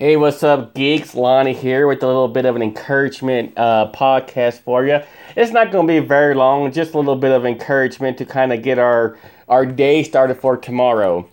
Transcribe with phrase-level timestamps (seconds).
[0.00, 1.16] Hey, what's up, geeks?
[1.16, 5.00] Lonnie here with a little bit of an encouragement uh, podcast for you.
[5.34, 8.52] It's not going to be very long, just a little bit of encouragement to kind
[8.52, 9.18] of get our
[9.48, 11.28] our day started for tomorrow.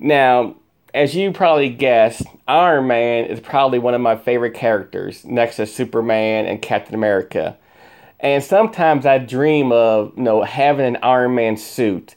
[0.00, 0.56] Now,
[0.92, 5.66] as you probably guessed, Iron Man is probably one of my favorite characters, next to
[5.66, 7.56] Superman and Captain America.
[8.18, 12.16] And sometimes I dream of, you know, having an Iron Man suit.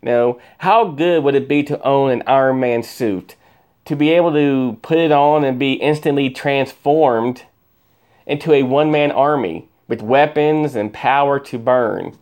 [0.00, 3.34] You know, how good would it be to own an Iron Man suit?
[3.84, 7.44] To be able to put it on and be instantly transformed
[8.26, 12.16] into a one man army with weapons and power to burn.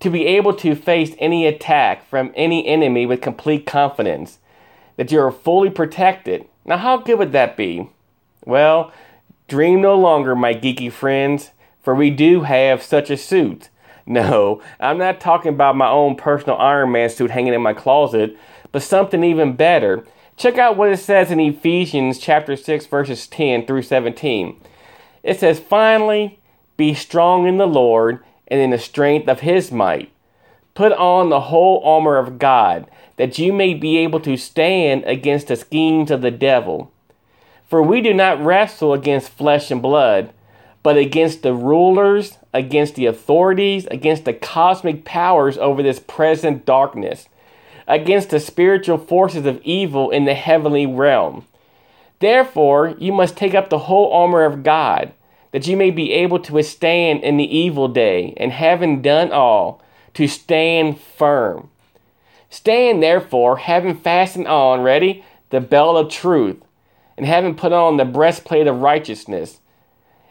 [0.00, 4.38] To be able to face any attack from any enemy with complete confidence
[4.96, 6.46] that you are fully protected.
[6.64, 7.88] Now, how good would that be?
[8.44, 8.92] Well,
[9.48, 11.50] dream no longer, my geeky friends,
[11.82, 13.70] for we do have such a suit.
[14.10, 18.38] No, I'm not talking about my own personal Iron Man suit hanging in my closet,
[18.72, 20.02] but something even better
[20.38, 24.54] Check out what it says in Ephesians chapter 6 verses 10 through 17.
[25.24, 26.38] It says, "Finally,
[26.76, 30.10] be strong in the Lord and in the strength of his might.
[30.74, 35.48] Put on the whole armor of God, that you may be able to stand against
[35.48, 36.92] the schemes of the devil.
[37.66, 40.30] For we do not wrestle against flesh and blood,
[40.84, 47.28] but against the rulers, against the authorities, against the cosmic powers over this present darkness."
[47.88, 51.44] Against the spiritual forces of evil in the heavenly realm.
[52.20, 55.12] Therefore, you must take up the whole armor of God,
[55.52, 59.82] that you may be able to withstand in the evil day, and having done all,
[60.14, 61.70] to stand firm.
[62.50, 66.58] Stand therefore, having fastened on, ready, the belt of truth,
[67.16, 69.60] and having put on the breastplate of righteousness,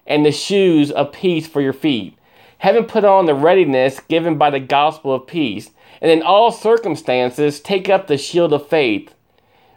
[0.05, 2.16] and the shoes of peace for your feet,
[2.59, 7.59] having put on the readiness given by the gospel of peace and in all circumstances,
[7.59, 9.13] take up the shield of faith,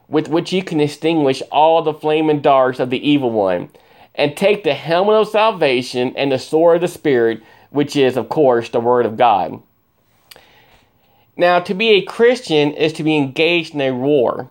[0.08, 3.70] with which you can extinguish all the flaming darts of the evil one,
[4.14, 8.28] and take the helmet of salvation and the sword of the Spirit, which is, of
[8.28, 9.62] course, the Word of God.
[11.36, 14.50] Now, to be a Christian is to be engaged in a war.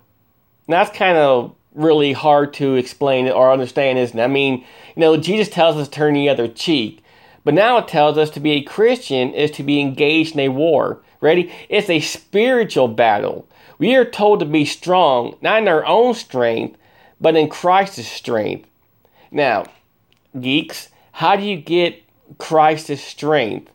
[0.67, 4.23] Now, that's kind of really hard to explain or understand, isn't it?
[4.23, 7.03] I mean, you know, Jesus tells us to turn the other cheek,
[7.43, 10.49] but now it tells us to be a Christian is to be engaged in a
[10.49, 11.01] war.
[11.21, 11.51] Ready?
[11.67, 13.47] It's a spiritual battle.
[13.77, 16.77] We are told to be strong, not in our own strength,
[17.19, 18.67] but in Christ's strength.
[19.31, 19.65] Now,
[20.39, 22.03] geeks, how do you get
[22.37, 23.71] Christ's strength?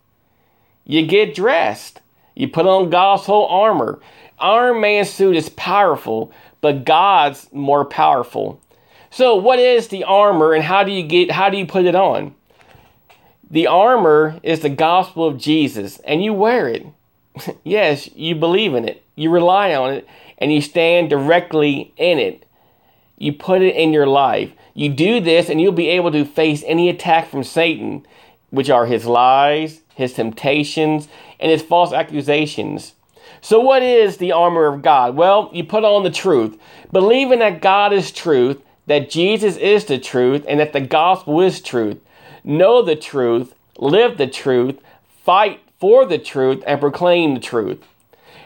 [0.84, 2.00] You get dressed.
[2.34, 4.00] You put on God's whole armor.
[4.38, 8.60] Iron Man's suit is powerful, but God's more powerful.
[9.10, 11.94] So, what is the armor and how do you get how do you put it
[11.94, 12.34] on?
[13.50, 16.86] The armor is the gospel of Jesus and you wear it.
[17.64, 20.06] yes, you believe in it, you rely on it,
[20.38, 22.44] and you stand directly in it.
[23.16, 24.52] You put it in your life.
[24.74, 28.04] You do this, and you'll be able to face any attack from Satan,
[28.50, 32.94] which are his lies, his temptations, and his false accusations.
[33.40, 35.16] So, what is the armor of God?
[35.16, 36.58] Well, you put on the truth,
[36.90, 41.60] believing that God is truth, that Jesus is the truth, and that the gospel is
[41.60, 41.98] truth.
[42.44, 44.78] Know the truth, live the truth,
[45.24, 47.82] fight for the truth and proclaim the truth.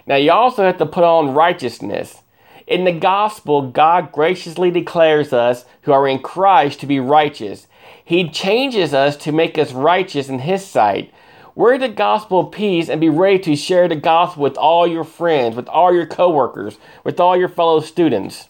[0.06, 2.22] Now, you also have to put on righteousness.
[2.68, 7.66] In the gospel, God graciously declares us who are in Christ to be righteous.
[8.04, 11.12] He changes us to make us righteous in His sight.
[11.54, 15.02] Wear the gospel of peace and be ready to share the gospel with all your
[15.02, 18.48] friends, with all your coworkers, with all your fellow students.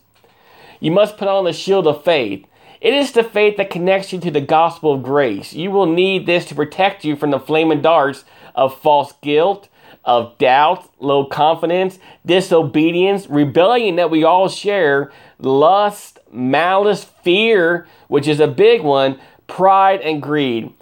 [0.78, 2.44] You must put on the shield of faith.
[2.80, 5.52] It is the faith that connects you to the gospel of grace.
[5.52, 8.24] You will need this to protect you from the flaming darts
[8.54, 9.68] of false guilt,
[10.04, 18.40] of doubt, low confidence, disobedience, rebellion that we all share, lust, malice, fear, which is
[18.40, 20.72] a big one, pride, and greed.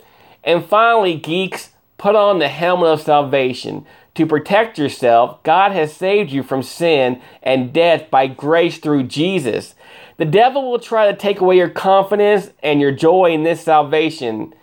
[0.45, 3.87] And finally, geeks, put on the helmet of salvation.
[4.15, 9.75] To protect yourself, God has saved you from sin and death by grace through Jesus.
[10.19, 14.55] The devil will try to take away your confidence and your joy in this salvation.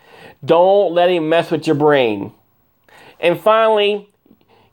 [0.44, 2.34] Don't let him mess with your brain.
[3.20, 4.10] And finally,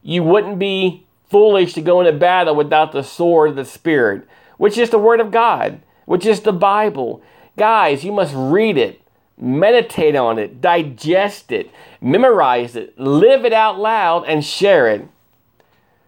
[0.03, 4.79] you wouldn't be foolish to go into battle without the sword of the Spirit, which
[4.79, 7.23] is the Word of God, which is the Bible.
[7.57, 9.03] Guys, you must read it,
[9.39, 15.07] meditate on it, digest it, memorize it, live it out loud, and share it.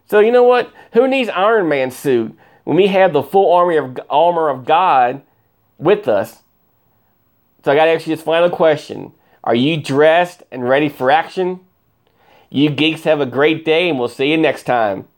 [0.07, 0.73] So, you know what?
[0.95, 5.23] Who needs Iron Man suit when we have the full armor of, armor of God
[5.79, 6.43] with us?
[7.65, 9.13] So, I got to ask you this final question
[9.45, 11.61] Are you dressed and ready for action?
[12.51, 15.09] You geeks have a great day, and we'll see you next time.